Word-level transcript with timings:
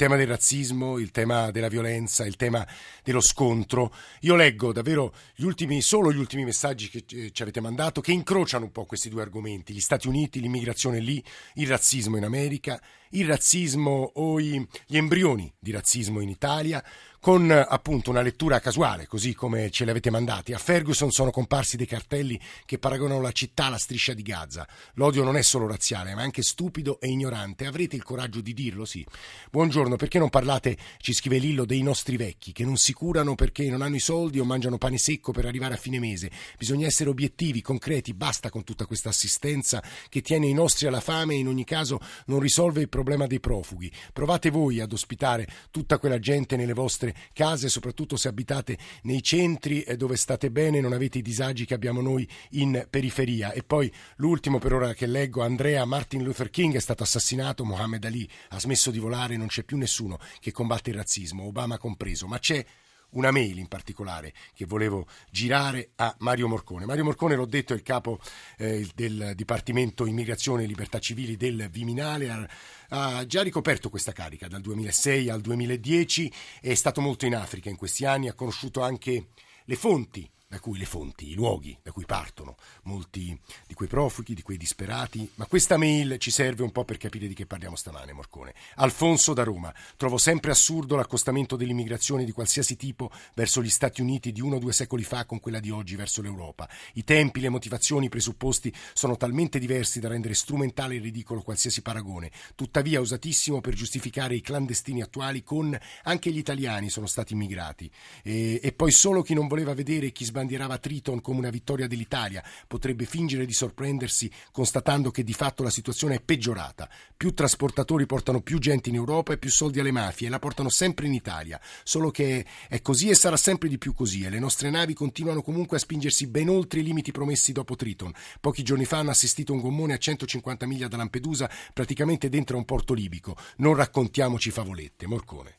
tema 0.00 0.16
del 0.16 0.28
razzismo, 0.28 0.96
il 0.96 1.10
tema 1.10 1.50
della 1.50 1.68
violenza, 1.68 2.24
il 2.24 2.36
tema 2.36 2.66
dello 3.04 3.20
scontro. 3.20 3.92
Io 4.20 4.34
leggo 4.34 4.72
davvero 4.72 5.12
gli 5.34 5.44
ultimi, 5.44 5.82
solo 5.82 6.10
gli 6.10 6.16
ultimi 6.16 6.46
messaggi 6.46 6.88
che 6.88 7.04
eh, 7.10 7.30
ci 7.32 7.42
avete 7.42 7.60
mandato 7.60 8.00
che 8.00 8.10
incrociano 8.10 8.64
un 8.64 8.72
po' 8.72 8.86
questi 8.86 9.10
due 9.10 9.20
argomenti, 9.20 9.74
gli 9.74 9.80
Stati 9.80 10.08
Uniti, 10.08 10.40
l'immigrazione 10.40 11.00
lì, 11.00 11.22
il 11.56 11.68
razzismo 11.68 12.16
in 12.16 12.24
America, 12.24 12.80
il 13.10 13.26
razzismo 13.26 14.12
o 14.14 14.40
gli 14.40 14.66
embrioni 14.88 15.52
di 15.58 15.72
razzismo 15.72 16.20
in 16.20 16.28
Italia 16.28 16.84
con 17.20 17.50
appunto 17.50 18.08
una 18.08 18.22
lettura 18.22 18.60
casuale, 18.60 19.06
così 19.06 19.34
come 19.34 19.70
ce 19.70 19.84
li 19.84 19.90
avete 19.90 20.08
mandati. 20.08 20.54
A 20.54 20.58
Ferguson 20.58 21.10
sono 21.10 21.30
comparsi 21.30 21.76
dei 21.76 21.86
cartelli 21.86 22.40
che 22.64 22.78
paragonano 22.78 23.20
la 23.20 23.30
città 23.30 23.66
alla 23.66 23.76
striscia 23.76 24.14
di 24.14 24.22
Gaza. 24.22 24.66
L'odio 24.94 25.22
non 25.22 25.36
è 25.36 25.42
solo 25.42 25.66
razziale, 25.66 26.14
ma 26.14 26.22
anche 26.22 26.42
stupido 26.42 26.98
e 26.98 27.08
ignorante. 27.08 27.66
Avrete 27.66 27.94
il 27.94 28.02
coraggio 28.02 28.40
di 28.40 28.54
dirlo? 28.54 28.86
Sì. 28.86 29.04
Buongiorno, 29.50 29.96
perché 29.96 30.18
non 30.18 30.30
parlate, 30.30 30.78
ci 30.98 31.12
scrive 31.12 31.36
Lillo, 31.36 31.66
dei 31.66 31.82
nostri 31.82 32.16
vecchi 32.16 32.52
che 32.52 32.64
non 32.64 32.78
si 32.78 32.94
curano 32.94 33.34
perché 33.34 33.68
non 33.68 33.82
hanno 33.82 33.96
i 33.96 34.00
soldi 34.00 34.40
o 34.40 34.44
mangiano 34.46 34.78
pane 34.78 34.96
secco 34.96 35.30
per 35.30 35.44
arrivare 35.44 35.74
a 35.74 35.78
fine 35.78 35.98
mese? 35.98 36.30
Bisogna 36.56 36.86
essere 36.86 37.10
obiettivi, 37.10 37.60
concreti, 37.60 38.14
basta 38.14 38.48
con 38.48 38.64
tutta 38.64 38.86
questa 38.86 39.10
assistenza 39.10 39.82
che 40.08 40.22
tiene 40.22 40.46
i 40.46 40.54
nostri 40.54 40.86
alla 40.86 41.00
fame 41.00 41.34
e 41.34 41.38
in 41.38 41.48
ogni 41.48 41.64
caso 41.64 42.00
non 42.26 42.40
risolve 42.40 42.80
il 42.80 42.88
problema 42.88 42.99
dei 43.26 43.40
profughi. 43.40 43.90
Provate 44.12 44.50
voi 44.50 44.80
ad 44.80 44.92
ospitare 44.92 45.46
tutta 45.70 45.98
quella 45.98 46.18
gente 46.18 46.56
nelle 46.56 46.72
vostre 46.72 47.14
case, 47.32 47.68
soprattutto 47.68 48.16
se 48.16 48.28
abitate 48.28 48.78
nei 49.02 49.22
centri 49.22 49.84
dove 49.96 50.16
state 50.16 50.50
bene, 50.50 50.80
non 50.80 50.92
avete 50.92 51.18
i 51.18 51.22
disagi 51.22 51.64
che 51.64 51.74
abbiamo 51.74 52.00
noi 52.00 52.28
in 52.50 52.86
periferia. 52.88 53.52
E 53.52 53.62
poi 53.62 53.92
l'ultimo 54.16 54.58
per 54.58 54.72
ora 54.72 54.94
che 54.94 55.06
leggo, 55.06 55.42
Andrea 55.42 55.84
Martin 55.84 56.22
Luther 56.22 56.50
King 56.50 56.74
è 56.76 56.80
stato 56.80 57.02
assassinato, 57.02 57.64
Mohammed 57.64 58.04
Ali 58.04 58.28
ha 58.50 58.60
smesso 58.60 58.90
di 58.90 58.98
volare, 58.98 59.36
non 59.36 59.48
c'è 59.48 59.64
più 59.64 59.76
nessuno 59.76 60.18
che 60.38 60.52
combatte 60.52 60.90
il 60.90 60.96
razzismo, 60.96 61.44
Obama 61.44 61.78
compreso, 61.78 62.26
ma 62.26 62.38
c'è 62.38 62.64
una 63.10 63.30
mail 63.30 63.58
in 63.58 63.68
particolare 63.68 64.32
che 64.54 64.66
volevo 64.66 65.06
girare 65.30 65.90
a 65.96 66.14
Mario 66.18 66.48
Morcone. 66.48 66.84
Mario 66.84 67.04
Morcone, 67.04 67.34
l'ho 67.34 67.46
detto, 67.46 67.72
è 67.72 67.76
il 67.76 67.82
capo 67.82 68.20
eh, 68.58 68.88
del 68.94 69.32
Dipartimento 69.34 70.06
Immigrazione 70.06 70.64
e 70.64 70.66
Libertà 70.66 70.98
Civili 70.98 71.36
del 71.36 71.68
Viminale. 71.70 72.30
Ha, 72.30 72.48
ha 72.90 73.26
già 73.26 73.42
ricoperto 73.42 73.88
questa 73.88 74.12
carica 74.12 74.48
dal 74.48 74.60
2006 74.60 75.28
al 75.28 75.40
2010, 75.40 76.32
è 76.60 76.74
stato 76.74 77.00
molto 77.00 77.26
in 77.26 77.34
Africa 77.34 77.68
in 77.68 77.76
questi 77.76 78.04
anni, 78.04 78.28
ha 78.28 78.34
conosciuto 78.34 78.82
anche 78.82 79.26
le 79.64 79.76
fonti 79.76 80.28
da 80.50 80.58
cui 80.58 80.80
le 80.80 80.84
fonti, 80.84 81.30
i 81.30 81.34
luoghi 81.34 81.78
da 81.80 81.92
cui 81.92 82.04
partono 82.04 82.56
molti 82.82 83.38
di 83.68 83.74
quei 83.74 83.88
profughi, 83.88 84.34
di 84.34 84.42
quei 84.42 84.56
disperati. 84.56 85.30
Ma 85.36 85.46
questa 85.46 85.76
mail 85.76 86.16
ci 86.18 86.32
serve 86.32 86.64
un 86.64 86.72
po' 86.72 86.84
per 86.84 86.96
capire 86.96 87.28
di 87.28 87.34
che 87.34 87.46
parliamo 87.46 87.76
stamane, 87.76 88.12
Morcone. 88.12 88.52
Alfonso 88.74 89.32
da 89.32 89.44
Roma. 89.44 89.72
Trovo 89.96 90.18
sempre 90.18 90.50
assurdo 90.50 90.96
l'accostamento 90.96 91.54
dell'immigrazione 91.54 92.24
di 92.24 92.32
qualsiasi 92.32 92.74
tipo 92.74 93.12
verso 93.34 93.62
gli 93.62 93.70
Stati 93.70 94.00
Uniti 94.00 94.32
di 94.32 94.40
uno 94.40 94.56
o 94.56 94.58
due 94.58 94.72
secoli 94.72 95.04
fa 95.04 95.24
con 95.24 95.38
quella 95.38 95.60
di 95.60 95.70
oggi 95.70 95.94
verso 95.94 96.20
l'Europa. 96.20 96.68
I 96.94 97.04
tempi, 97.04 97.38
le 97.38 97.48
motivazioni, 97.48 98.06
i 98.06 98.08
presupposti 98.08 98.74
sono 98.92 99.16
talmente 99.16 99.60
diversi 99.60 100.00
da 100.00 100.08
rendere 100.08 100.34
strumentale 100.34 100.96
e 100.96 100.98
ridicolo 100.98 101.42
qualsiasi 101.42 101.80
paragone. 101.80 102.32
Tuttavia 102.56 102.98
usatissimo 102.98 103.60
per 103.60 103.74
giustificare 103.74 104.34
i 104.34 104.40
clandestini 104.40 105.00
attuali 105.00 105.44
con 105.44 105.78
anche 106.02 106.32
gli 106.32 106.38
italiani 106.38 106.90
sono 106.90 107.06
stati 107.06 107.34
immigrati. 107.34 107.88
E, 108.24 108.58
e 108.60 108.72
poi 108.72 108.90
solo 108.90 109.22
chi 109.22 109.34
non 109.34 109.46
voleva 109.46 109.74
vedere 109.74 110.10
chi 110.10 110.24
sbagliava 110.24 110.38
sbandierava 110.40 110.78
Triton 110.78 111.20
come 111.20 111.38
una 111.38 111.50
vittoria 111.50 111.86
dell'Italia 111.86 112.42
potrebbe 112.66 113.04
fingere 113.04 113.44
di 113.44 113.52
sorprendersi 113.52 114.30
constatando 114.52 115.10
che 115.10 115.22
di 115.22 115.34
fatto 115.34 115.62
la 115.62 115.70
situazione 115.70 116.16
è 116.16 116.20
peggiorata. 116.20 116.88
Più 117.14 117.34
trasportatori 117.34 118.06
portano 118.06 118.40
più 118.40 118.58
gente 118.58 118.88
in 118.88 118.94
Europa 118.94 119.32
e 119.34 119.38
più 119.38 119.50
soldi 119.50 119.80
alle 119.80 119.90
mafie 119.90 120.28
e 120.28 120.30
la 120.30 120.38
portano 120.38 120.70
sempre 120.70 121.06
in 121.06 121.12
Italia. 121.12 121.60
Solo 121.84 122.10
che 122.10 122.46
è 122.68 122.80
così 122.80 123.10
e 123.10 123.14
sarà 123.14 123.36
sempre 123.36 123.68
di 123.68 123.76
più 123.76 123.92
così 123.92 124.24
e 124.24 124.30
le 124.30 124.38
nostre 124.38 124.70
navi 124.70 124.94
continuano 124.94 125.42
comunque 125.42 125.76
a 125.76 125.80
spingersi 125.80 126.26
ben 126.26 126.48
oltre 126.48 126.80
i 126.80 126.84
limiti 126.84 127.12
promessi 127.12 127.52
dopo 127.52 127.76
Triton. 127.76 128.12
Pochi 128.40 128.62
giorni 128.62 128.86
fa 128.86 128.98
hanno 128.98 129.10
assistito 129.10 129.52
un 129.52 129.60
gommone 129.60 129.92
a 129.92 129.98
150 129.98 130.66
miglia 130.66 130.88
da 130.88 130.96
Lampedusa, 130.96 131.50
praticamente 131.74 132.28
dentro 132.30 132.56
un 132.56 132.64
porto 132.64 132.94
libico. 132.94 133.36
Non 133.56 133.74
raccontiamoci 133.74 134.50
favolette. 134.50 135.06
Morcone. 135.06 135.58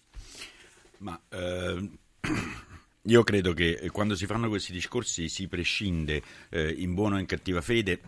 Ma 1.00 1.20
eh, 1.30 1.90
io 3.06 3.24
credo 3.24 3.54
che 3.54 3.72
eh, 3.72 3.90
quando 3.90 4.16
si 4.16 4.26
fanno 4.26 4.48
questi 4.48 4.72
discorsi 4.72 5.28
si 5.28 5.48
prescinde 5.48 6.22
eh, 6.50 6.72
in 6.72 6.94
buona 6.94 7.16
o 7.16 7.20
in 7.20 7.26
cattiva 7.26 7.62
fede 7.62 8.00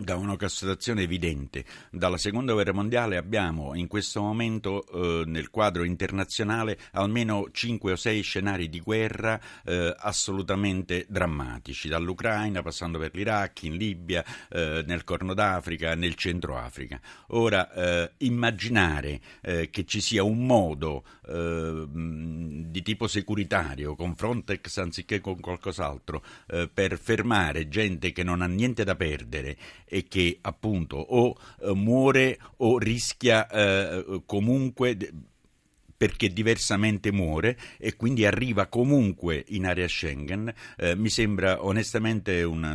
da 0.00 0.16
una 0.16 0.36
constatazione 0.36 1.02
evidente. 1.02 1.64
Dalla 1.90 2.16
seconda 2.16 2.54
guerra 2.54 2.72
mondiale 2.72 3.18
abbiamo 3.18 3.74
in 3.74 3.86
questo 3.86 4.22
momento 4.22 4.86
eh, 4.86 5.24
nel 5.26 5.50
quadro 5.50 5.84
internazionale 5.84 6.78
almeno 6.92 7.48
cinque 7.52 7.92
o 7.92 7.96
sei 7.96 8.22
scenari 8.22 8.70
di 8.70 8.80
guerra 8.80 9.38
eh, 9.64 9.94
assolutamente 9.98 11.04
drammatici, 11.08 11.88
dall'Ucraina 11.88 12.62
passando 12.62 12.98
per 12.98 13.14
l'Iraq, 13.14 13.64
in 13.64 13.76
Libia, 13.76 14.24
eh, 14.48 14.82
nel 14.86 15.04
Corno 15.04 15.34
d'Africa, 15.34 15.94
nel 15.94 16.14
Centro 16.14 16.56
Africa. 16.56 16.98
Ora, 17.28 17.70
eh, 17.72 18.12
immaginare 18.18 19.20
eh, 19.42 19.68
che 19.68 19.84
ci 19.84 20.00
sia 20.00 20.22
un 20.22 20.46
modo 20.46 21.04
eh, 21.28 21.86
di 21.90 22.82
tipo 22.82 23.06
securitario 23.06 23.94
con 23.94 24.16
Frontex 24.16 24.78
anziché 24.78 25.20
con 25.20 25.40
qualcos'altro 25.40 26.22
per 26.72 26.98
fermare 26.98 27.68
gente 27.68 28.12
che 28.12 28.22
non 28.22 28.42
ha 28.42 28.46
niente 28.46 28.84
da 28.84 28.94
perdere 28.94 29.56
e 29.92 30.06
che 30.06 30.38
appunto 30.40 30.96
o 30.96 31.36
eh, 31.60 31.74
muore 31.74 32.38
o 32.58 32.78
rischia 32.78 33.48
eh, 33.48 34.22
comunque 34.24 34.96
perché 36.00 36.32
diversamente 36.32 37.12
muore 37.12 37.58
e 37.76 37.94
quindi 37.94 38.24
arriva 38.24 38.68
comunque 38.68 39.44
in 39.48 39.66
area 39.66 39.86
Schengen, 39.86 40.50
eh, 40.78 40.96
mi 40.96 41.10
sembra 41.10 41.62
onestamente 41.62 42.42
una, 42.42 42.74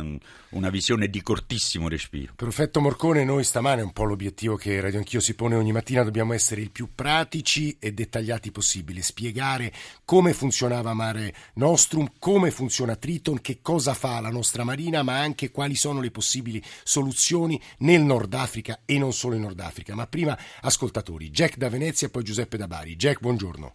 una, 0.50 0.70
visione 0.70 1.08
di 1.08 1.20
cortissimo 1.22 1.88
respiro. 1.88 2.34
Perfetto 2.36 2.80
Morcone, 2.80 3.24
noi 3.24 3.42
stamane 3.42 3.82
un 3.82 3.92
po' 3.92 4.04
l'obiettivo 4.04 4.54
che 4.54 4.80
Radio 4.80 4.98
Anch'io 4.98 5.18
si 5.18 5.34
pone 5.34 5.56
ogni 5.56 5.72
mattina, 5.72 6.04
dobbiamo 6.04 6.34
essere 6.34 6.60
il 6.60 6.70
più 6.70 6.90
pratici 6.94 7.76
e 7.80 7.92
dettagliati 7.92 8.52
possibile, 8.52 9.02
spiegare 9.02 9.72
come 10.04 10.32
funzionava 10.32 10.94
Mare 10.94 11.34
Nostrum, 11.54 12.12
come 12.20 12.52
funziona 12.52 12.94
Triton, 12.94 13.40
che 13.40 13.58
cosa 13.60 13.94
fa 13.94 14.20
la 14.20 14.30
nostra 14.30 14.62
Marina, 14.62 15.02
ma 15.02 15.18
anche 15.18 15.50
quali 15.50 15.74
sono 15.74 16.00
le 16.00 16.12
possibili 16.12 16.62
soluzioni 16.84 17.60
nel 17.78 18.02
Nord 18.02 18.32
Africa 18.34 18.82
e 18.84 18.98
non 18.98 19.12
solo 19.12 19.34
in 19.34 19.40
Nord 19.40 19.58
Africa. 19.58 19.96
Ma 19.96 20.06
prima, 20.06 20.38
ascoltatori, 20.60 21.30
Jack 21.30 21.56
da 21.56 21.68
Venezia 21.68 22.06
e 22.06 22.10
poi 22.10 22.22
Giuseppe 22.22 22.56
da 22.56 22.68
Bari. 22.68 22.94
Jack 22.94 23.14
Jack, 23.16 23.20
buongiorno. 23.20 23.74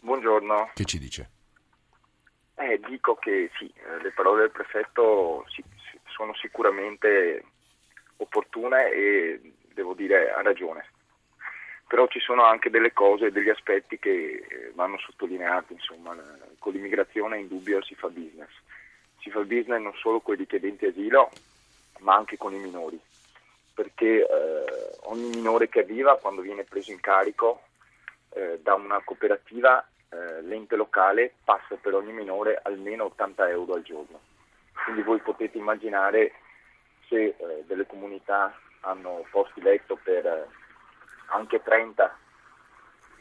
Buongiorno. 0.00 0.70
Che 0.74 0.84
ci 0.84 0.98
dice? 0.98 1.30
Eh, 2.56 2.80
dico 2.88 3.14
che 3.16 3.50
sì, 3.58 3.72
eh, 3.76 4.02
le 4.02 4.10
parole 4.10 4.42
del 4.42 4.50
prefetto 4.50 5.44
sì, 5.48 5.62
sono 6.06 6.34
sicuramente 6.34 7.44
opportune 8.16 8.90
e 8.90 9.54
devo 9.74 9.94
dire 9.94 10.30
ha 10.30 10.42
ragione. 10.42 10.88
Però 11.86 12.06
ci 12.06 12.20
sono 12.20 12.44
anche 12.44 12.70
delle 12.70 12.92
cose, 12.92 13.32
degli 13.32 13.48
aspetti 13.48 13.98
che 13.98 14.46
eh, 14.48 14.72
vanno 14.74 14.98
sottolineati, 14.98 15.72
insomma, 15.72 16.16
con 16.58 16.72
l'immigrazione 16.72 17.36
è 17.36 17.40
indubbio 17.40 17.82
si 17.82 17.94
fa 17.94 18.08
business. 18.08 18.50
Si 19.18 19.30
fa 19.30 19.40
business 19.40 19.80
non 19.80 19.94
solo 19.94 20.20
con 20.20 20.34
i 20.34 20.38
richiedenti 20.38 20.86
asilo, 20.86 21.30
ma 22.00 22.14
anche 22.14 22.36
con 22.36 22.54
i 22.54 22.58
minori, 22.58 22.98
perché 23.74 24.20
eh, 24.20 24.98
ogni 25.02 25.28
minore 25.30 25.68
che 25.68 25.80
arriva 25.80 26.18
quando 26.18 26.40
viene 26.40 26.64
preso 26.64 26.92
in 26.92 27.00
carico 27.00 27.64
da 28.70 28.74
una 28.76 29.00
cooperativa 29.04 29.84
eh, 30.10 30.42
l'ente 30.42 30.76
locale 30.76 31.34
passa 31.42 31.74
per 31.74 31.94
ogni 31.94 32.12
minore 32.12 32.60
almeno 32.62 33.06
80 33.06 33.48
euro 33.48 33.74
al 33.74 33.82
giorno. 33.82 34.20
Quindi 34.84 35.02
voi 35.02 35.18
potete 35.18 35.58
immaginare 35.58 36.32
se 37.08 37.34
eh, 37.36 37.64
delle 37.66 37.84
comunità 37.86 38.56
hanno 38.82 39.26
posti 39.32 39.60
letto 39.60 39.98
per 40.00 40.24
eh, 40.24 40.46
anche 41.26 41.60
30 41.60 42.16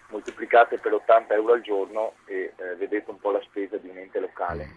moltiplicate 0.10 0.78
per 0.78 0.94
80 0.94 1.34
euro 1.34 1.54
al 1.54 1.62
giorno 1.62 2.14
e 2.26 2.54
eh, 2.56 2.76
vedete 2.76 3.10
un 3.10 3.20
po' 3.20 3.32
la 3.32 3.42
spesa 3.42 3.78
di 3.78 3.90
un 3.90 3.98
ente 3.98 4.20
locale. 4.20 4.68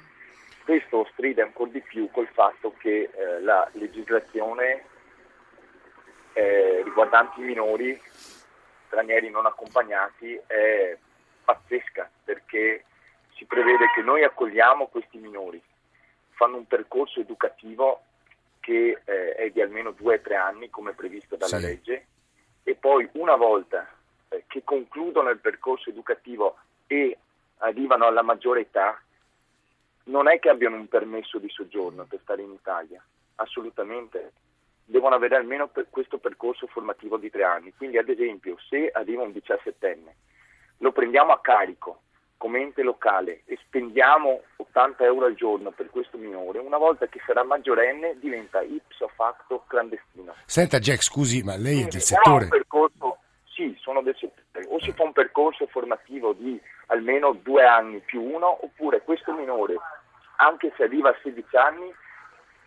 Questo 0.64 1.06
stride 1.12 1.42
ancora 1.42 1.70
di 1.70 1.82
più 1.82 2.08
col 2.10 2.28
fatto 2.28 2.75
che 2.78 3.10
eh, 3.12 3.40
la 3.40 3.68
legislazione 3.72 4.86
riguardante 6.32 7.40
i 7.40 7.44
minori 7.44 8.00
stranieri 8.92 9.30
non 9.30 9.46
accompagnati 9.46 10.38
è 10.46 10.96
pazzesca 11.44 12.10
perché 12.24 12.84
si 13.34 13.46
prevede 13.46 13.86
che 13.94 14.02
noi 14.02 14.22
accogliamo 14.22 14.88
questi 14.88 15.16
minori, 15.16 15.60
fanno 16.32 16.58
un 16.58 16.66
percorso 16.66 17.18
educativo 17.18 18.02
che 18.60 19.00
eh, 19.02 19.34
è 19.34 19.50
di 19.50 19.62
almeno 19.62 19.92
due 19.92 20.16
o 20.16 20.20
tre 20.20 20.36
anni 20.36 20.68
come 20.68 20.92
previsto 20.92 21.36
dalla 21.36 21.58
sì. 21.58 21.64
legge 21.64 22.06
e 22.62 22.74
poi 22.74 23.08
una 23.12 23.34
volta 23.34 23.88
eh, 24.28 24.44
che 24.46 24.62
concludono 24.62 25.30
il 25.30 25.38
percorso 25.38 25.88
educativo 25.88 26.58
e 26.86 27.16
arrivano 27.58 28.06
alla 28.06 28.22
maggiore 28.22 28.60
età 28.60 29.00
non 30.04 30.28
è 30.28 30.38
che 30.38 30.50
abbiano 30.50 30.76
un 30.76 30.86
permesso 30.86 31.38
di 31.38 31.48
soggiorno 31.48 32.04
per 32.04 32.20
stare 32.22 32.42
in 32.42 32.52
Italia, 32.52 33.02
assolutamente 33.36 34.32
devono 34.92 35.14
avere 35.14 35.36
almeno 35.36 35.66
per 35.66 35.86
questo 35.90 36.18
percorso 36.18 36.66
formativo 36.66 37.16
di 37.16 37.30
tre 37.30 37.42
anni. 37.42 37.72
Quindi, 37.74 37.98
ad 37.98 38.08
esempio, 38.08 38.56
se 38.68 38.90
arriva 38.92 39.22
un 39.22 39.30
17enne 39.30 40.12
lo 40.78 40.92
prendiamo 40.92 41.32
a 41.32 41.40
carico 41.40 42.00
come 42.36 42.60
ente 42.60 42.82
locale 42.82 43.42
e 43.46 43.56
spendiamo 43.66 44.42
80 44.56 45.04
euro 45.04 45.26
al 45.26 45.34
giorno 45.34 45.70
per 45.70 45.90
questo 45.90 46.18
minore, 46.18 46.58
una 46.58 46.76
volta 46.76 47.06
che 47.06 47.20
sarà 47.24 47.44
maggiorenne 47.44 48.18
diventa 48.18 48.60
ipso 48.62 49.08
facto 49.14 49.62
clandestino. 49.68 50.34
Senta 50.44 50.80
Jack, 50.80 51.04
scusi, 51.04 51.42
ma 51.42 51.54
lei 51.54 51.74
Quindi 51.74 51.88
è 51.88 51.92
del 51.92 52.00
settore? 52.00 52.48
percorso, 52.48 53.18
sì, 53.44 53.76
sono 53.80 54.02
del 54.02 54.16
settore, 54.18 54.66
o 54.68 54.80
si 54.80 54.90
fa 54.90 55.04
un 55.04 55.12
percorso 55.12 55.68
formativo 55.68 56.32
di 56.32 56.60
almeno 56.86 57.32
due 57.32 57.64
anni 57.64 58.00
più 58.00 58.20
uno, 58.20 58.64
oppure 58.64 59.02
questo 59.02 59.32
minore, 59.32 59.76
anche 60.38 60.72
se 60.76 60.82
arriva 60.82 61.10
a 61.10 61.16
16 61.22 61.56
anni, 61.56 61.94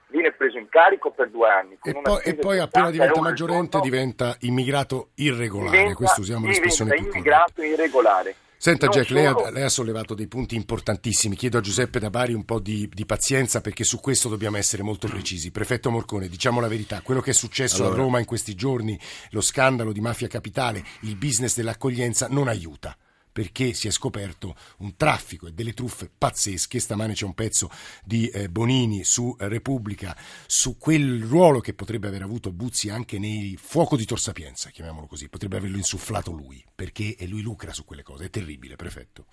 viene 0.10 0.32
preso 0.34 0.58
in 0.58 0.68
carico 0.70 1.12
per 1.12 1.30
due 1.30 1.50
anni. 1.50 1.78
con 1.80 1.92
E 1.92 1.98
una 1.98 2.02
poi, 2.02 2.22
e 2.24 2.36
poi 2.36 2.60
appena 2.60 2.88
80 2.88 2.92
diventa 2.92 3.22
maggiorente 3.22 3.80
diventa 3.82 4.38
immigrato 4.42 5.10
irregolare, 5.16 5.72
diventa- 5.72 5.96
questo 5.96 6.22
usiamo 6.22 6.48
l'espressione 6.48 6.92
più 6.92 7.00
corretta. 7.00 7.18
immigrato 7.18 7.62
irregolare. 7.62 8.36
Senta 8.58 8.86
Non 8.88 8.96
Jack, 8.96 9.10
lei 9.12 9.26
ha, 9.26 9.50
lei 9.52 9.64
ha 9.64 9.70
sollevato 9.70 10.16
dei 10.16 10.28
punti 10.28 10.56
importantissimi, 10.56 11.36
chiedo 11.36 11.58
a 11.58 11.62
Giuseppe 11.62 12.00
da 12.00 12.10
Bari 12.10 12.34
un 12.34 12.46
po' 12.46 12.60
di, 12.60 12.90
di 12.92 13.06
pazienza 13.06 13.62
perché 13.62 13.84
su 13.84 14.00
questo 14.00 14.30
dobbiamo 14.30 14.58
essere 14.58 14.82
molto 14.82 15.08
precisi. 15.08 15.52
Prefetto 15.52 15.92
Morcone, 15.92 16.30
diciamo 16.30 16.62
la 16.62 16.68
verità, 16.68 17.02
quello 17.02 17.22
che 17.22 17.32
è 17.32 17.34
successo 17.34 17.84
Allora. 17.84 17.94
a 17.94 17.98
Roma 17.98 18.20
in 18.20 18.26
questi 18.26 18.56
giorni, 18.56 18.98
lo 19.32 19.42
scandalo 19.42 19.92
di 19.92 20.00
mafia 20.00 20.28
capitale, 20.28 20.84
il 21.02 21.16
business 21.16 21.56
dell'accoglienza 21.56 22.28
non 22.30 22.48
aiuta 22.48 22.98
perché 23.36 23.74
si 23.74 23.90
è 23.90 23.92
scoperto 23.92 24.56
un 24.78 24.96
traffico 24.96 25.48
e 25.48 25.52
delle 25.52 25.74
truffe 25.74 26.10
pazzesche. 26.18 26.80
Stamane 26.80 27.12
c'è 27.12 27.26
un 27.26 27.34
pezzo 27.34 27.70
di 28.06 28.30
eh, 28.30 28.48
Bonini 28.48 29.04
su 29.04 29.36
Repubblica 29.38 30.16
su 30.48 30.78
quel 30.78 31.22
ruolo 31.22 31.60
che 31.60 31.74
potrebbe 31.74 32.08
aver 32.08 32.22
avuto 32.22 32.54
Buzzi 32.54 32.88
anche 32.90 33.20
nei 33.20 33.58
fuoco 33.62 33.98
di 33.98 34.06
Tor 34.06 34.22
Sapienza, 34.22 34.70
chiamiamolo 34.70 35.06
così, 35.06 35.28
potrebbe 35.28 35.58
averlo 35.58 35.76
insufflato 35.76 36.32
lui, 36.32 36.64
perché 36.74 37.18
lui 37.28 37.42
lucra 37.42 37.74
su 37.74 37.84
quelle 37.84 38.04
cose. 38.04 38.24
È 38.24 38.30
terribile, 38.30 38.78
prefetto. 38.78 39.26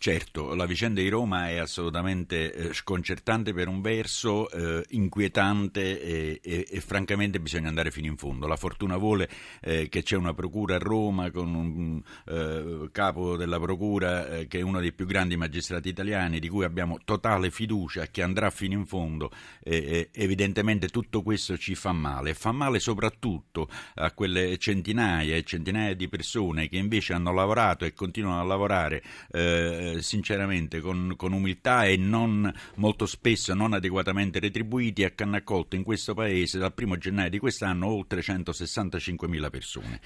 Certo, 0.00 0.54
la 0.54 0.64
vicenda 0.64 1.00
di 1.00 1.08
Roma 1.08 1.48
è 1.48 1.56
assolutamente 1.56 2.52
eh, 2.52 2.72
sconcertante 2.72 3.52
per 3.52 3.66
un 3.66 3.80
verso, 3.80 4.48
eh, 4.50 4.84
inquietante 4.90 6.00
e, 6.00 6.40
e- 6.40 6.66
e 6.70 6.80
francamente 6.80 7.40
bisogna 7.40 7.68
andare 7.68 7.90
fino 7.90 8.06
in 8.06 8.16
fondo. 8.16 8.46
La 8.46 8.54
fortuna 8.54 8.96
vuole 8.96 9.28
eh, 9.60 9.88
che 9.88 10.04
c'è 10.04 10.14
una 10.16 10.34
procura 10.34 10.76
a 10.76 10.78
Roma 10.78 11.32
con 11.32 11.52
un 11.52 12.02
eh, 12.26 12.88
capo 12.92 13.37
della 13.38 13.58
procura 13.58 14.28
eh, 14.28 14.46
che 14.46 14.58
è 14.58 14.62
uno 14.62 14.80
dei 14.80 14.92
più 14.92 15.06
grandi 15.06 15.36
magistrati 15.36 15.88
italiani 15.88 16.40
di 16.40 16.48
cui 16.50 16.64
abbiamo 16.64 16.98
totale 17.04 17.50
fiducia 17.50 18.08
che 18.08 18.22
andrà 18.22 18.50
fino 18.50 18.74
in 18.74 18.84
fondo. 18.84 19.30
e 19.62 19.76
e 19.78 20.10
evidentemente 20.12 20.88
tutto 20.88 21.22
questo 21.22 21.56
ci 21.56 21.74
fa 21.74 21.92
male, 21.92 22.34
fa 22.34 22.52
male 22.52 22.78
soprattutto 22.78 23.68
a 23.94 24.12
quelle 24.12 24.58
centinaia 24.58 25.34
e 25.34 25.44
centinaia 25.44 25.94
di 25.94 26.08
persone 26.08 26.68
che 26.68 26.76
invece 26.76 27.14
hanno 27.14 27.32
lavorato 27.32 27.84
e 27.84 27.94
continuano 27.94 28.40
a 28.40 28.44
lavorare 28.44 29.02
eh, 29.30 29.98
sinceramente 30.00 30.80
con, 30.80 31.14
con 31.16 31.32
umiltà 31.32 31.84
e 31.84 31.96
non 31.96 32.52
molto 32.74 33.06
spesso 33.06 33.54
non 33.54 33.72
adeguatamente 33.72 34.38
retribuiti 34.40 35.02
e 35.02 35.14
che 35.14 35.22
hanno 35.22 35.36
accolto 35.36 35.76
in 35.76 35.82
questo 35.84 36.14
paese 36.14 36.58
dal 36.58 36.74
primo 36.74 36.96
gennaio 36.98 37.30
di 37.30 37.38
quest'anno 37.38 37.86
oltre 37.86 38.20
165 38.20 39.28
mila 39.28 39.48
persone. 39.50 40.00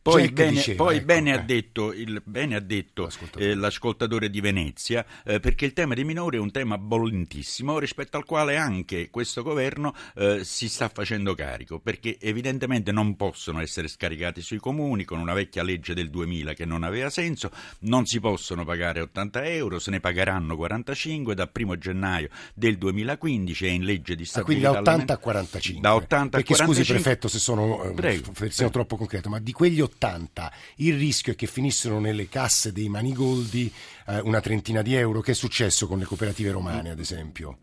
Poi, 0.00 0.30
bene, 0.30 0.50
diceva, 0.50 0.84
poi 0.84 0.96
ecco, 0.96 1.04
bene 1.06 1.30
eh. 1.30 1.32
ha 1.32 1.38
detto, 1.38 1.92
il, 1.92 2.22
bene 2.24 2.56
ha 2.56 2.60
detto 2.60 2.73
L'ascoltatore. 3.04 3.50
eh, 3.50 3.54
l'ascoltatore 3.54 4.30
di 4.30 4.40
Venezia, 4.40 5.04
eh, 5.24 5.40
perché 5.40 5.64
il 5.64 5.72
tema 5.72 5.94
dei 5.94 6.04
minori 6.04 6.36
è 6.36 6.40
un 6.40 6.50
tema 6.50 6.78
bollentissimo 6.78 7.78
rispetto 7.78 8.16
al 8.16 8.24
quale 8.24 8.56
anche 8.56 9.10
questo 9.10 9.42
governo 9.42 9.94
eh, 10.16 10.44
si 10.44 10.68
sta 10.68 10.88
facendo 10.88 11.34
carico, 11.34 11.78
perché 11.78 12.18
evidentemente 12.20 12.92
non 12.92 13.16
possono 13.16 13.60
essere 13.60 13.88
scaricati 13.88 14.40
sui 14.40 14.58
comuni 14.58 15.04
con 15.04 15.18
una 15.18 15.32
vecchia 15.34 15.62
legge 15.62 15.94
del 15.94 16.10
2000 16.10 16.52
che 16.54 16.64
non 16.64 16.82
aveva 16.82 17.10
senso, 17.10 17.50
non 17.80 18.06
si 18.06 18.20
possono 18.20 18.64
pagare 18.64 19.00
80 19.00 19.44
euro, 19.46 19.78
se 19.78 19.90
ne 19.90 20.00
pagheranno 20.00 20.56
45 20.56 21.34
dal 21.34 21.50
1 21.54 21.78
gennaio 21.78 22.28
del 22.54 22.76
2015 22.78 23.66
è 23.66 23.70
in 23.70 23.84
legge 23.84 24.14
di 24.16 24.22
Ah, 24.34 24.42
quindi 24.42 24.62
da 24.64 24.70
stabilità 24.70 24.92
80 24.92 25.12
a 25.12 25.16
45. 25.18 25.82
Da 25.82 25.94
80 25.94 26.14
a 26.14 26.28
Perché 26.28 26.54
45. 26.54 26.74
scusi 26.74 26.92
prefetto 26.92 27.28
se 27.28 27.38
sono 27.38 27.92
Prego, 27.94 28.32
persino 28.32 28.52
prego. 28.54 28.70
troppo 28.70 28.96
concreto, 28.96 29.28
ma 29.28 29.38
di 29.38 29.52
quegli 29.52 29.80
80 29.80 30.52
il 30.76 30.96
rischio 30.96 31.32
è 31.32 31.36
che 31.36 31.46
finissero 31.46 32.00
nelle 32.00 32.28
casse 32.28 32.63
dei 32.72 32.88
manigoldi 32.88 33.72
eh, 34.06 34.20
una 34.20 34.40
trentina 34.40 34.82
di 34.82 34.94
euro. 34.94 35.20
Che 35.20 35.32
è 35.32 35.34
successo 35.34 35.86
con 35.86 35.98
le 35.98 36.04
cooperative 36.04 36.50
romane, 36.50 36.90
ad 36.90 36.98
esempio? 36.98 37.58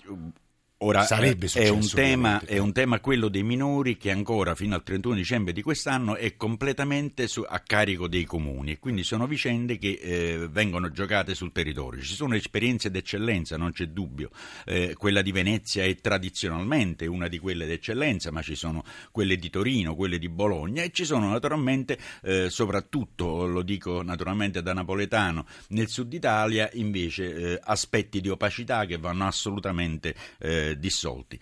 Ora 0.84 1.04
Sarebbe 1.04 1.48
eh, 1.54 1.66
è 1.66 1.68
un, 1.70 1.84
successo, 1.84 1.96
tema, 1.96 2.42
è 2.44 2.58
un 2.58 2.72
tema 2.72 3.00
quello 3.00 3.28
dei 3.28 3.44
minori 3.44 3.98
che 3.98 4.10
ancora 4.10 4.56
fino 4.56 4.74
al 4.74 4.82
31 4.82 5.14
dicembre 5.14 5.54
di 5.54 5.62
quest'anno 5.62 6.16
è 6.16 6.36
completamente 6.36 7.28
su- 7.28 7.46
a 7.48 7.60
carico 7.60 8.08
dei 8.08 8.26
comuni 8.26 8.72
e 8.72 8.80
quindi 8.80 9.04
sono 9.04 9.28
vicende 9.28 9.78
che 9.78 10.00
eh, 10.02 10.48
vengono 10.50 10.90
giocate 10.90 11.36
sul 11.36 11.52
territorio. 11.52 12.02
Ci 12.02 12.16
sono 12.16 12.34
esperienze 12.34 12.90
d'eccellenza, 12.90 13.58
non 13.58 13.72
c'è 13.72 13.90
dubbio. 13.90 14.32
Eh, 14.66 14.96
quella 14.98 15.22
di 15.22 15.32
Venezia 15.32 15.84
è 15.84 15.96
tradizionalmente 15.98 17.06
una 17.06 17.28
di 17.28 17.38
quelle 17.38 17.68
d'eccellenza, 17.68 18.32
ma 18.32 18.42
ci 18.42 18.56
sono 18.56 18.84
quelle 19.12 19.36
di 19.36 19.52
Torino, 19.52 19.94
quelle 19.96 20.18
di 20.18 20.30
Bologna 20.30 20.82
e 20.82 20.90
ci 20.92 21.06
sono 21.06 21.30
naturalmente, 21.30 22.00
eh, 22.24 22.50
soprattutto 22.50 23.46
lo 23.46 23.62
dico 23.62 24.02
naturalmente 24.02 24.64
da 24.64 24.74
napoletano, 24.74 25.46
nel 25.70 25.90
sud 25.90 26.12
Italia 26.12 26.72
invece 26.74 27.36
eh, 27.36 27.60
aspetti 27.62 28.20
di 28.20 28.30
opacità 28.30 28.86
che 28.86 28.98
vanno 28.98 29.28
assolutamente 29.28 30.16
eh, 30.72 30.80
dissolti. 30.80 31.40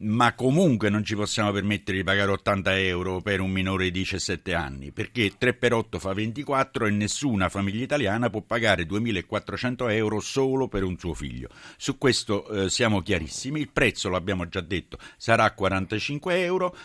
Ma 0.00 0.32
comunque 0.34 0.90
non 0.90 1.02
ci 1.02 1.16
possiamo 1.16 1.50
permettere 1.50 1.98
di 1.98 2.04
pagare 2.04 2.30
80 2.30 2.78
euro 2.78 3.20
per 3.20 3.40
un 3.40 3.50
minore 3.50 3.86
di 3.86 3.98
17 3.98 4.54
anni, 4.54 4.92
perché 4.92 5.36
3 5.36 5.54
per 5.54 5.72
8 5.72 5.98
fa 5.98 6.12
24 6.12 6.86
e 6.86 6.90
nessuna 6.90 7.48
famiglia 7.48 7.82
italiana 7.82 8.30
può 8.30 8.40
pagare 8.42 8.86
2400 8.86 9.88
euro 9.88 10.20
solo 10.20 10.68
per 10.68 10.84
un 10.84 10.96
suo 10.96 11.14
figlio. 11.14 11.48
Su 11.76 11.98
questo 11.98 12.48
eh, 12.48 12.70
siamo 12.70 13.02
chiarissimi, 13.02 13.58
il 13.58 13.70
prezzo, 13.70 14.08
l'abbiamo 14.08 14.48
già 14.48 14.60
detto, 14.60 14.98
sarà 15.16 15.50
45 15.52 16.44
euro. 16.44 16.76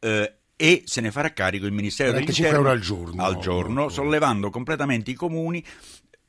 eh, 0.00 0.34
e 0.60 0.82
se 0.84 1.00
ne 1.00 1.10
farà 1.10 1.32
carico 1.32 1.64
il 1.64 1.72
Ministero 1.72 2.10
45 2.10 2.44
dell'Interno 2.44 2.68
euro 2.68 2.70
al 2.70 2.80
giorno. 2.80 3.24
al 3.24 3.38
giorno, 3.38 3.88
sollevando 3.88 4.50
completamente 4.50 5.10
i 5.10 5.14
comuni 5.14 5.64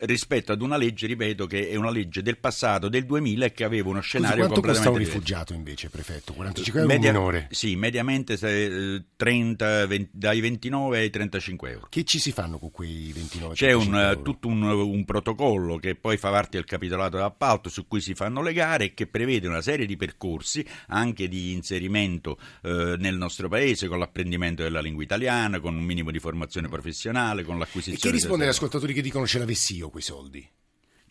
rispetto 0.02 0.52
ad 0.52 0.62
una 0.62 0.78
legge, 0.78 1.08
ripeto, 1.08 1.46
che 1.48 1.70
è 1.70 1.76
una 1.76 1.90
legge 1.92 2.22
del 2.22 2.38
passato, 2.38 2.90
del 2.90 3.06
2000 3.06 3.46
e 3.46 3.52
che 3.52 3.64
aveva 3.64 3.90
uno 3.90 4.00
Scusi, 4.00 4.10
scenario 4.10 4.38
quanto 4.48 4.62
costa 4.62 4.70
un 4.90 4.96
completamente 4.96 5.00
diverso. 5.00 5.18
rifugiato 5.20 5.54
invece, 5.54 5.90
prefetto? 5.90 6.34
45 6.34 6.82
euro 6.82 6.94
Media- 6.94 7.12
minore. 7.12 7.48
Sì, 7.52 7.76
mediamente 7.76 8.38
se- 8.38 8.96
eh, 8.96 9.04
30, 9.16 9.86
20 9.88 10.10
dai 10.14 10.40
29 10.42 10.98
ai 11.00 11.10
35 11.10 11.72
euro. 11.72 11.88
Che 11.90 12.04
ci 12.04 12.20
si 12.20 12.32
fanno 12.32 12.58
con 12.58 12.72
quei 12.72 13.12
29 13.14 13.54
C'è 13.54 13.72
un, 13.74 13.90
35 13.92 14.12
eh, 14.12 14.22
tutto 14.24 14.48
un, 14.48 14.64
un 14.64 15.06
protocollo 15.06 15.78
che 15.78 15.96
poi 15.96 16.18
fa 16.18 16.30
parte 16.32 16.58
del 16.58 16.66
capitolato 16.66 17.18
d'appalto 17.18 17.70
su 17.70 17.86
cui 17.88 18.02
si 18.02 18.16
fanno 18.16 18.42
le 18.42 18.54
gare 18.54 18.86
e 18.86 18.94
che 18.94 19.06
prevede 19.08 19.48
una 19.48 19.62
serie 19.62 19.86
di 19.86 19.96
percorsi 19.98 20.66
anche 20.88 21.28
di 21.28 21.52
inserimento 21.52 22.38
eh, 22.64 22.96
nel 22.98 23.16
nostro 23.18 23.48
paese 23.50 23.88
con 23.88 24.00
l'apprendimento 24.00 24.64
della 24.64 24.82
lingua 24.82 25.04
italiana, 25.04 25.60
con 25.60 25.76
un 25.76 25.84
minimo 25.84 26.10
di 26.12 26.20
formazione 26.20 26.68
professionale, 26.68 27.44
con 27.44 27.56
E 27.58 27.60
l'acquisizione 27.60 28.00
che 28.00 28.12
risponde 28.12 28.44
agli 28.46 28.50
ascoltatori 28.50 28.94
che 28.94 29.02
dicono 29.02 29.28
ce 29.28 29.38
l'avessi 29.38 29.76
io 29.76 29.90
quei 29.92 30.02
soldi? 30.04 30.50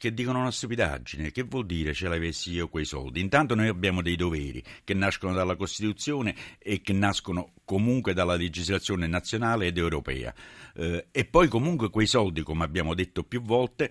che 0.01 0.15
dicono 0.15 0.41
una 0.41 0.51
stupidaggine. 0.51 1.31
Che 1.31 1.43
vuol 1.43 1.67
dire 1.67 1.93
ce 1.93 2.09
l'avessi 2.09 2.53
io 2.53 2.69
quei 2.69 2.87
soldi? 2.87 3.21
Intanto 3.21 3.55
noi 3.55 3.69
abbiamo 3.69 4.01
dei 4.01 4.17
doveri 4.17 4.65
che 4.83 4.95
nascono 4.95 5.35
dalla 5.35 5.57
Costituzione 5.57 6.35
e 6.59 6.81
che 6.81 6.95
nascono 6.95 7.53
comunque 7.67 8.15
dalla 8.15 8.35
legislazione 8.35 9.07
nazionale 9.07 9.67
ed 9.67 9.77
europea. 9.77 10.33
Eh, 10.75 11.09
e 11.11 11.25
poi 11.27 11.49
comunque 11.49 11.91
quei 11.91 12.07
soldi, 12.07 12.41
come 12.41 12.65
abbiamo 12.65 12.95
detto 12.95 13.25
più 13.25 13.43
volte, 13.43 13.91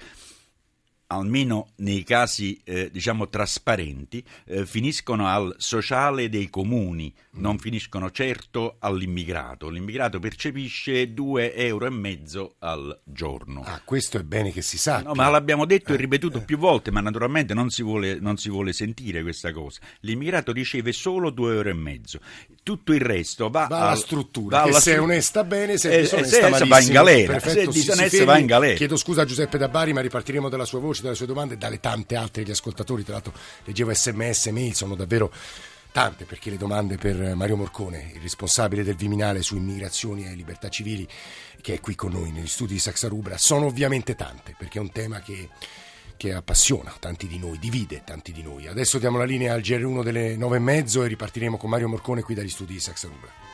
almeno 1.12 1.70
nei 1.78 2.04
casi 2.04 2.60
eh, 2.64 2.90
diciamo 2.92 3.30
trasparenti, 3.30 4.24
eh, 4.46 4.66
finiscono 4.66 5.28
al 5.28 5.56
sociale 5.58 6.30
dei 6.30 6.50
comuni, 6.50 7.12
non 7.34 7.58
finiscono 7.58 8.12
certo 8.12 8.76
all'immigrato. 8.80 9.70
L'immigrato 9.70 10.20
percepisce 10.20 11.14
2 11.14 11.56
euro 11.56 11.86
e 11.88 11.90
mezzo 11.90 12.56
al 12.60 13.00
giorno. 13.04 13.64
Ah, 13.66 13.82
questo 13.84 14.18
è 14.18 14.24
bene 14.24 14.52
che 14.52 14.62
si 14.62 14.78
sappia. 14.78 15.08
No, 15.08 15.14
ma 15.16 15.30
l'abbiamo 15.30 15.66
detto 15.66 15.92
e 15.92 15.96
Eh, 15.96 15.98
ripetuto 15.98 16.38
eh. 16.40 16.42
più 16.42 16.58
volte, 16.58 16.92
ma 16.92 17.02
naturalmente 17.02 17.54
non 17.56 17.70
si, 17.70 17.82
vuole, 17.82 18.20
non 18.20 18.38
si 18.38 18.50
vuole 18.50 18.72
sentire 18.74 19.24
questa 19.24 19.52
cosa. 19.52 19.80
L'immigrato 20.02 20.52
riceve 20.52 20.92
solo 20.92 21.32
2 21.32 21.54
euro 21.56 21.70
e 21.70 21.74
mezzo. 21.74 22.20
Tutto 22.62 22.94
il 22.94 23.02
resto 23.02 23.50
va, 23.50 23.66
Va 23.68 23.78
alla 23.80 23.90
al- 23.92 23.98
struttura, 23.98 24.58
va 24.58 24.64
alla 24.64 24.80
se 24.80 24.92
è 24.92 24.94
stru- 24.94 25.10
onesta 25.10 25.44
bene, 25.44 25.78
se 25.78 25.90
è 25.90 25.98
eh, 25.98 26.02
disonesta 26.02 26.66
va 26.68 26.80
in 26.80 26.92
galera, 26.92 27.34
Perfetto, 27.34 27.72
se 27.72 27.80
è 27.80 27.82
disonesta 27.82 28.26
va 28.26 28.38
in 28.38 28.46
galera. 28.46 28.76
Chiedo 28.76 28.96
scusa 28.96 29.24
a 29.24 29.26
Giuseppe 29.26 29.58
da 29.58 29.70
Bari, 29.70 29.92
ma 29.94 30.02
ripartiremo 30.02 30.50
dalla 30.50 30.66
sua 30.66 30.80
voce, 30.80 30.99
dalle 31.04 31.16
sue 31.16 31.26
domande 31.26 31.56
e 31.56 31.58
dalle 31.58 31.80
tante 31.80 32.16
altre 32.16 32.44
degli 32.44 32.52
ascoltatori. 32.52 33.04
Tra 33.04 33.14
l'altro 33.14 33.34
leggevo 33.64 33.94
sms, 33.94 34.48
mail, 34.48 34.74
sono 34.74 34.96
davvero 34.96 35.32
tante 35.92 36.26
perché 36.26 36.50
le 36.50 36.58
domande 36.58 36.98
per 36.98 37.36
Mario 37.36 37.58
Morcone, 37.58 38.12
il 38.14 38.22
responsabile 38.22 38.84
del 38.84 38.96
Viminale 38.96 39.42
su 39.42 39.56
immigrazioni 39.56 40.26
e 40.26 40.36
libertà 40.36 40.70
civili, 40.70 41.08
che 41.62 41.76
è 41.76 41.80
qui 41.80 41.96
con 41.96 42.12
noi 42.12 42.32
negli 42.32 42.48
studi 42.48 42.74
di 42.74 42.80
Saxarubra, 42.80 43.38
sono 43.38 43.66
ovviamente 43.66 44.16
tante 44.16 44.56
perché 44.58 44.78
è 44.78 44.82
un 44.82 44.92
tema 44.92 45.20
che 45.20 45.50
che 46.20 46.34
appassiona 46.34 46.94
tanti 47.00 47.28
di 47.28 47.40
noi, 47.40 47.58
divide 47.60 48.04
tanti 48.04 48.34
di 48.34 48.44
noi. 48.44 48.68
Adesso 48.68 49.00
diamo 49.00 49.18
la 49.18 49.24
linea 49.24 49.54
al 49.54 49.62
GR1 49.62 50.04
delle 50.04 50.36
nove 50.36 50.58
e 50.58 50.60
mezzo 50.60 51.02
e 51.02 51.08
ripartiremo 51.08 51.56
con 51.56 51.70
Mario 51.70 51.88
Morcone 51.88 52.24
qui 52.24 52.36
dagli 52.36 52.50
studi 52.50 52.74
di 52.74 52.82
Saxarubra. 52.82 53.50